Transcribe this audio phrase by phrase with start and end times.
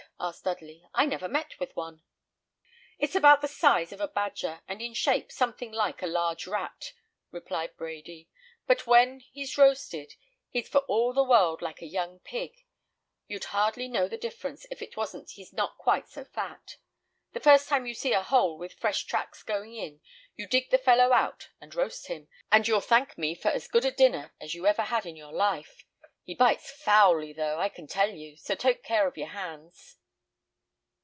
[0.23, 0.85] asked Dudley.
[0.93, 2.03] "I never met with one."
[2.99, 6.93] "It's about the size of a badger, and in shape something like a large rat,"
[7.31, 8.29] replied Brady;
[8.67, 10.13] "but when, he's roasted,
[10.51, 12.55] he's for all the world like a young pig;
[13.25, 16.77] you'd hardly know the difference if it wasn't he's not quite so fat.
[17.33, 20.01] The first time you see a hole with fresh tracks going in,
[20.35, 23.85] you dig the fellow out and roast him, and you'll thank me for as good
[23.85, 25.83] a dinner as ever you had in your life.
[26.21, 29.97] He bites foully, though, I can tell you, so take care of your hands."